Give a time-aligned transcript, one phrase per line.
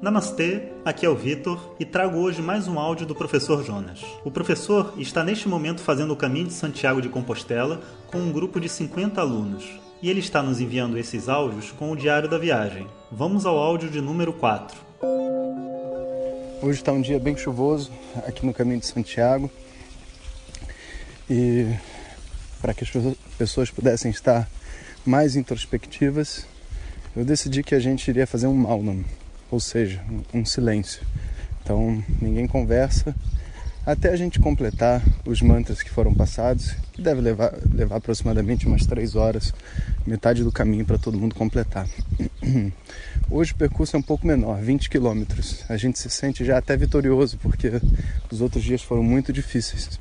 [0.00, 4.00] Namastê, aqui é o Vitor e trago hoje mais um áudio do professor Jonas.
[4.24, 8.60] O professor está neste momento fazendo o caminho de Santiago de Compostela com um grupo
[8.60, 9.64] de 50 alunos.
[10.00, 12.86] E ele está nos enviando esses áudios com o diário da viagem.
[13.10, 14.78] Vamos ao áudio de número 4.
[16.62, 17.90] Hoje está um dia bem chuvoso
[18.24, 19.50] aqui no caminho de Santiago.
[21.28, 21.74] E
[22.62, 22.90] para que as
[23.36, 24.48] pessoas pudessem estar
[25.04, 26.46] mais introspectivas,
[27.16, 29.04] eu decidi que a gente iria fazer um maunam,
[29.50, 30.02] ou seja,
[30.32, 31.02] um silêncio.
[31.62, 33.14] Então ninguém conversa
[33.88, 38.84] até a gente completar os mantras que foram passados, que deve levar, levar aproximadamente umas
[38.84, 39.54] três horas,
[40.06, 41.88] metade do caminho para todo mundo completar.
[43.30, 45.64] Hoje o percurso é um pouco menor, 20 quilômetros.
[45.70, 47.80] A gente se sente já até vitorioso, porque
[48.30, 49.98] os outros dias foram muito difíceis.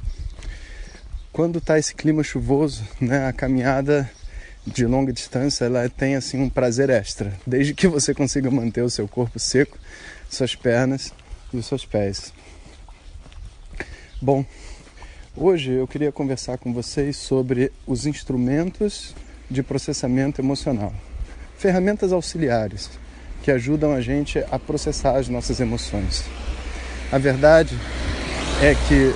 [1.31, 4.09] Quando está esse clima chuvoso, né, a caminhada
[4.67, 8.89] de longa distância ela tem assim um prazer extra, desde que você consiga manter o
[8.89, 9.77] seu corpo seco,
[10.29, 11.13] suas pernas
[11.53, 12.33] e os seus pés.
[14.21, 14.45] Bom,
[15.35, 19.15] hoje eu queria conversar com vocês sobre os instrumentos
[19.49, 20.93] de processamento emocional,
[21.57, 22.89] ferramentas auxiliares
[23.41, 26.25] que ajudam a gente a processar as nossas emoções.
[27.09, 27.77] A verdade
[28.61, 29.13] é que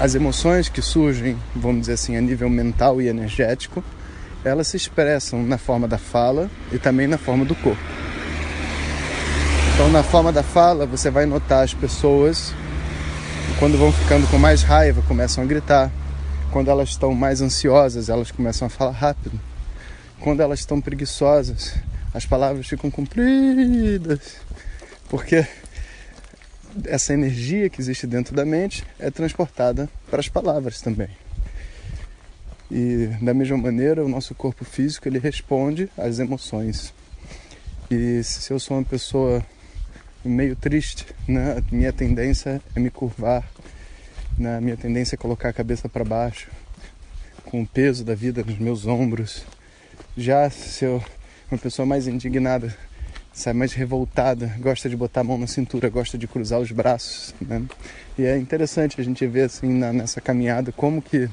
[0.00, 3.84] as emoções que surgem, vamos dizer assim, a nível mental e energético,
[4.44, 7.82] elas se expressam na forma da fala e também na forma do corpo.
[9.74, 12.54] Então, na forma da fala, você vai notar as pessoas
[13.58, 15.90] quando vão ficando com mais raiva, começam a gritar.
[16.50, 19.40] Quando elas estão mais ansiosas, elas começam a falar rápido.
[20.20, 21.74] Quando elas estão preguiçosas,
[22.12, 24.36] as palavras ficam compridas.
[25.08, 25.46] Porque
[26.84, 31.08] essa energia que existe dentro da mente é transportada para as palavras também.
[32.70, 36.92] E da mesma maneira, o nosso corpo físico ele responde às emoções.
[37.90, 39.44] E se eu sou uma pessoa
[40.24, 41.62] meio triste, né?
[41.70, 43.44] Minha tendência é me curvar,
[44.38, 44.60] né?
[44.60, 46.50] Minha tendência é colocar a cabeça para baixo,
[47.44, 49.44] com o peso da vida nos meus ombros.
[50.16, 51.02] Já se eu
[51.50, 52.74] uma pessoa mais indignada,
[53.32, 57.34] sai mais revoltada, gosta de botar a mão na cintura, gosta de cruzar os braços,
[57.40, 57.62] né?
[58.18, 61.28] E é interessante a gente ver assim na, nessa caminhada como que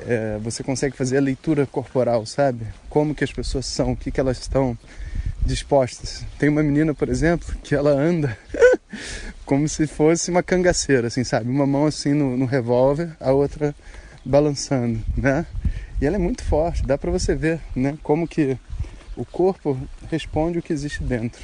[0.00, 2.66] é, você consegue fazer a leitura corporal, sabe?
[2.88, 4.76] Como que as pessoas são, o que, que elas estão
[5.44, 6.24] dispostas.
[6.38, 8.36] Tem uma menina, por exemplo, que ela anda
[9.46, 11.48] como se fosse uma cangaceira, assim, sabe?
[11.48, 13.74] Uma mão assim no, no revólver, a outra
[14.24, 15.46] balançando, né?
[16.00, 17.96] E ela é muito forte, dá para você ver, né?
[18.02, 18.58] Como que
[19.16, 19.78] o corpo
[20.10, 21.42] responde o que existe dentro.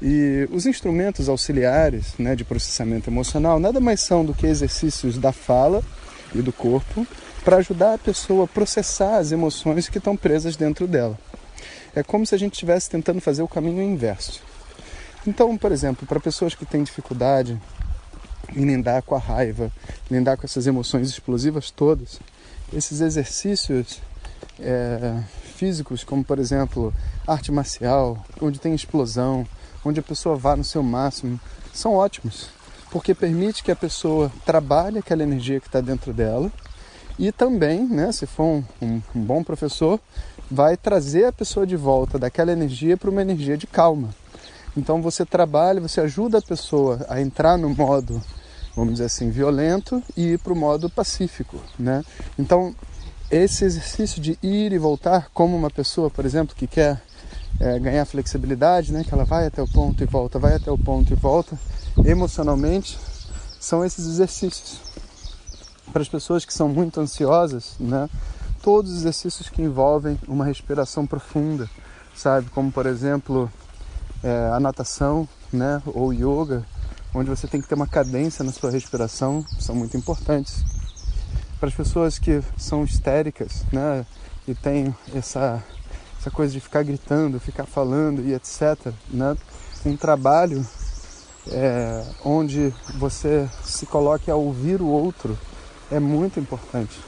[0.00, 5.30] E os instrumentos auxiliares né, de processamento emocional nada mais são do que exercícios da
[5.30, 5.80] fala
[6.34, 7.06] e do corpo
[7.44, 11.18] para ajudar a pessoa a processar as emoções que estão presas dentro dela.
[11.94, 14.42] É como se a gente estivesse tentando fazer o caminho inverso.
[15.26, 17.60] Então, por exemplo, para pessoas que têm dificuldade
[18.54, 19.70] em lidar com a raiva,
[20.10, 22.18] lidar com essas emoções explosivas todas,
[22.72, 24.00] esses exercícios
[24.58, 25.22] é,
[25.56, 26.92] físicos, como por exemplo
[27.26, 29.46] arte marcial, onde tem explosão,
[29.84, 31.38] onde a pessoa vá no seu máximo,
[31.72, 32.48] são ótimos,
[32.90, 36.50] porque permite que a pessoa trabalhe aquela energia que está dentro dela
[37.18, 40.00] e também, né, se for um, um, um bom professor,
[40.50, 44.10] vai trazer a pessoa de volta daquela energia para uma energia de calma.
[44.76, 48.22] Então você trabalha, você ajuda a pessoa a entrar no modo,
[48.74, 52.02] vamos dizer assim, violento e ir para o modo pacífico, né?
[52.38, 52.74] Então
[53.30, 57.00] esse exercício de ir e voltar, como uma pessoa, por exemplo, que quer
[57.60, 59.04] é, ganhar flexibilidade, né?
[59.04, 61.58] Que ela vai até o ponto e volta, vai até o ponto e volta,
[62.04, 62.98] emocionalmente,
[63.58, 64.91] são esses exercícios
[65.92, 68.08] para as pessoas que são muito ansiosas, né?
[68.62, 71.68] Todos os exercícios que envolvem uma respiração profunda,
[72.16, 72.48] sabe?
[72.50, 73.50] Como por exemplo
[74.22, 75.82] é, a natação, né?
[75.86, 76.64] Ou yoga,
[77.14, 80.64] onde você tem que ter uma cadência na sua respiração, são muito importantes.
[81.60, 84.06] Para as pessoas que são histéricas, né?
[84.48, 85.62] E tem essa
[86.18, 89.36] essa coisa de ficar gritando, ficar falando e etc, né?
[89.84, 90.64] Um trabalho
[91.48, 95.36] é, onde você se coloque a ouvir o outro
[95.92, 96.98] é muito importante.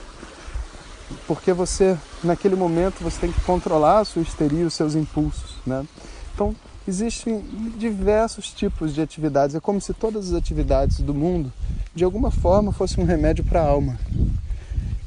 [1.26, 5.86] Porque você, naquele momento, você tem que controlar a sua histeria, os seus impulsos, né?
[6.34, 6.54] Então,
[6.86, 7.40] existem
[7.78, 9.56] diversos tipos de atividades.
[9.56, 11.52] É como se todas as atividades do mundo,
[11.94, 13.98] de alguma forma, fossem um remédio para a alma.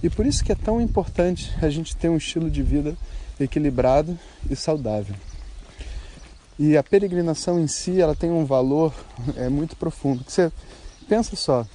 [0.02, 2.96] E por isso que é tão importante a gente ter um estilo de vida
[3.40, 4.18] equilibrado
[4.50, 5.16] e saudável.
[6.58, 8.94] E a peregrinação em si, ela tem um valor
[9.36, 10.24] é, muito profundo.
[10.28, 10.52] Você
[11.08, 11.66] pensa só,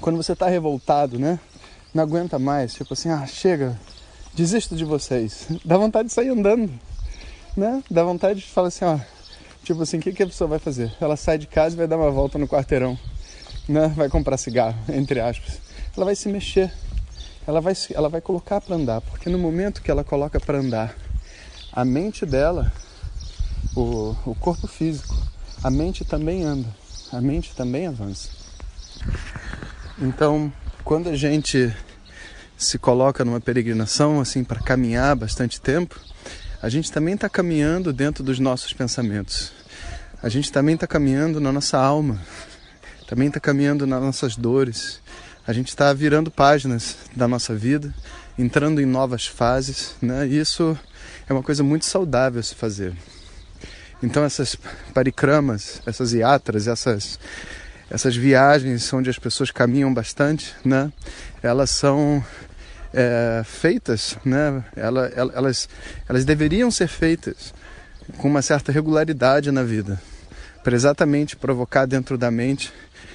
[0.00, 1.38] quando você está revoltado, né?
[1.94, 3.78] Não aguenta mais, tipo assim, ah, chega,
[4.34, 5.46] desisto de vocês.
[5.64, 6.72] Dá vontade de sair andando,
[7.56, 7.82] né?
[7.90, 8.98] Dá vontade de falar assim, ó,
[9.66, 10.94] Tipo assim, o que, que a pessoa vai fazer?
[11.00, 12.96] Ela sai de casa e vai dar uma volta no quarteirão,
[13.68, 13.92] né?
[13.96, 15.60] vai comprar cigarro, entre aspas.
[15.96, 16.72] Ela vai se mexer,
[17.44, 20.96] ela vai, ela vai colocar para andar, porque no momento que ela coloca para andar,
[21.72, 22.72] a mente dela,
[23.74, 25.16] o, o corpo físico,
[25.64, 26.68] a mente também anda,
[27.10, 28.28] a mente também avança.
[29.98, 30.52] Então,
[30.84, 31.74] quando a gente
[32.56, 35.98] se coloca numa peregrinação assim para caminhar bastante tempo,
[36.60, 39.52] a gente também está caminhando dentro dos nossos pensamentos.
[40.22, 42.20] A gente também está caminhando na nossa alma,
[43.06, 45.00] também está caminhando nas nossas dores.
[45.46, 47.94] A gente está virando páginas da nossa vida,
[48.38, 50.26] entrando em novas fases, né?
[50.26, 50.78] Isso
[51.26, 52.94] é uma coisa muito saudável se fazer.
[54.02, 54.58] Então essas
[54.92, 57.18] parikramas, essas iatras, essas
[57.90, 60.92] essas viagens onde as pessoas caminham bastante, né?
[61.42, 62.24] Elas são
[62.92, 64.64] é, feitas, né?
[64.74, 65.68] Elas, elas,
[66.08, 67.54] elas deveriam ser feitas
[68.18, 70.00] com uma certa regularidade na vida,
[70.62, 72.72] para exatamente provocar dentro da mente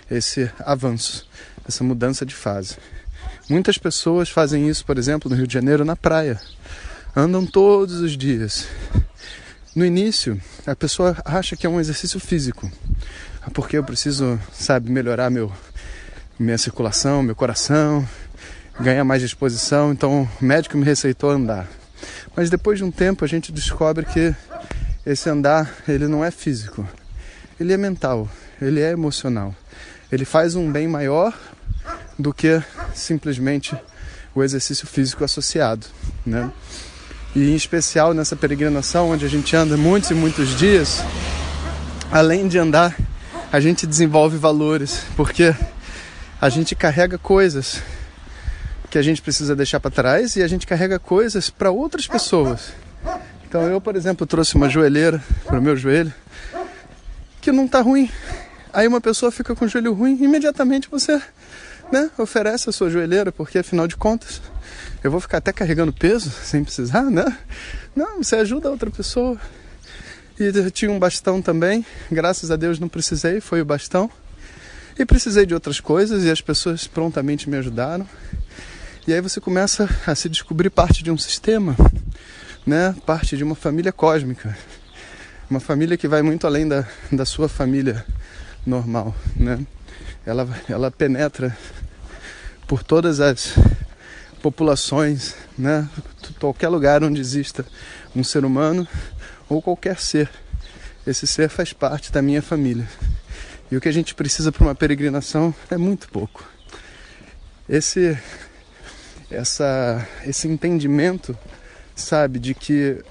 [0.09, 1.27] esse avanço,
[1.67, 2.77] essa mudança de fase.
[3.49, 6.39] Muitas pessoas fazem isso, por exemplo, no Rio de Janeiro, na praia.
[7.15, 8.67] Andam todos os dias.
[9.75, 12.69] No início, a pessoa acha que é um exercício físico,
[13.49, 15.51] porque eu preciso, sabe, melhorar meu,
[16.37, 18.07] minha circulação, meu coração,
[18.79, 21.67] ganhar mais disposição, então o médico me receitou andar.
[22.35, 24.33] Mas depois de um tempo a gente descobre que
[25.05, 26.87] esse andar, ele não é físico.
[27.59, 28.29] Ele é mental,
[28.61, 29.55] ele é emocional.
[30.11, 31.33] Ele faz um bem maior
[32.17, 32.61] do que
[32.93, 33.75] simplesmente
[34.33, 35.85] o exercício físico associado,
[36.25, 36.51] né?
[37.35, 41.01] E em especial nessa peregrinação onde a gente anda muitos e muitos dias,
[42.11, 42.95] além de andar,
[43.51, 45.53] a gente desenvolve valores, porque
[46.39, 47.81] a gente carrega coisas
[48.89, 52.73] que a gente precisa deixar para trás e a gente carrega coisas para outras pessoas.
[53.47, 56.13] Então eu, por exemplo, trouxe uma joelheira para o meu joelho
[57.41, 58.09] que não está ruim.
[58.71, 61.21] Aí uma pessoa fica com o joelho ruim, imediatamente você
[61.91, 64.41] né, oferece a sua joelheira, porque afinal de contas
[65.03, 67.37] eu vou ficar até carregando peso sem precisar, né?
[67.93, 69.37] Não, você ajuda a outra pessoa.
[70.41, 74.09] E eu tinha um bastão também, graças a Deus não precisei, foi o bastão.
[74.97, 78.09] E precisei de outras coisas e as pessoas prontamente me ajudaram.
[79.07, 81.75] E aí você começa a se descobrir parte de um sistema,
[82.65, 82.95] né?
[83.05, 84.57] Parte de uma família cósmica.
[85.47, 88.03] Uma família que vai muito além da, da sua família
[88.65, 89.59] normal, né?
[90.25, 91.55] Ela, ela penetra
[92.67, 93.53] por todas as
[94.41, 95.87] populações, né?
[96.39, 97.63] Qualquer lugar onde exista
[98.15, 98.87] um ser humano
[99.51, 100.29] ou qualquer ser.
[101.05, 102.87] Esse ser faz parte da minha família.
[103.69, 106.47] E o que a gente precisa para uma peregrinação é muito pouco.
[107.67, 108.17] Esse
[109.29, 111.37] essa, esse entendimento,
[111.95, 113.03] sabe, de que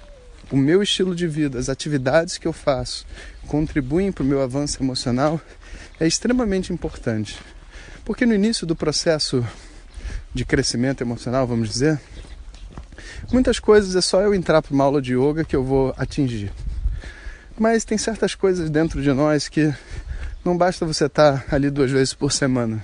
[0.51, 3.07] o meu estilo de vida, as atividades que eu faço,
[3.47, 5.41] contribuem para o meu avanço emocional,
[5.99, 7.39] é extremamente importante.
[8.05, 9.47] Porque no início do processo
[10.35, 12.01] de crescimento emocional, vamos dizer,
[13.33, 16.53] muitas coisas é só eu entrar para uma aula de yoga que eu vou atingir.
[17.59, 19.73] Mas tem certas coisas dentro de nós que
[20.45, 22.83] não basta você estar ali duas vezes por semana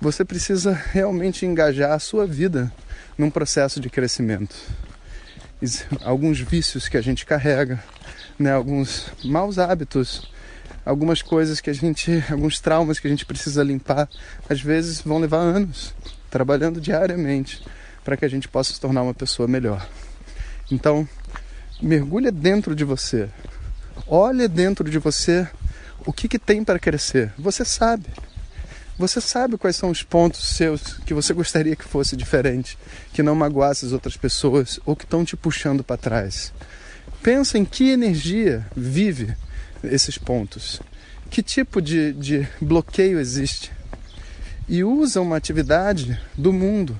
[0.00, 2.72] você precisa realmente engajar a sua vida
[3.16, 4.54] num processo de crescimento.
[6.04, 7.82] Alguns vícios que a gente carrega,
[8.38, 10.30] né, alguns maus hábitos,
[10.86, 14.08] algumas coisas que a gente, alguns traumas que a gente precisa limpar,
[14.48, 15.94] às vezes vão levar anos,
[16.30, 17.64] trabalhando diariamente
[18.08, 19.86] para que a gente possa se tornar uma pessoa melhor.
[20.72, 21.06] Então,
[21.78, 23.28] mergulha dentro de você.
[24.06, 25.46] Olha dentro de você
[26.06, 27.30] o que, que tem para crescer.
[27.38, 28.06] Você sabe.
[28.96, 32.78] Você sabe quais são os pontos seus que você gostaria que fosse diferente,
[33.12, 36.50] que não magoasse as outras pessoas ou que estão te puxando para trás.
[37.22, 39.36] Pensa em que energia vive
[39.84, 40.80] esses pontos,
[41.28, 43.70] que tipo de, de bloqueio existe
[44.66, 46.98] e usa uma atividade do mundo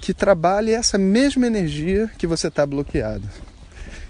[0.00, 3.28] que trabalhe essa mesma energia que você está bloqueado.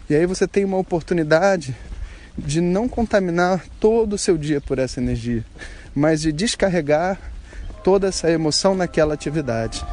[0.09, 1.75] E aí você tem uma oportunidade
[2.37, 5.45] de não contaminar todo o seu dia por essa energia,
[5.95, 7.19] mas de descarregar
[7.83, 9.85] toda essa emoção naquela atividade.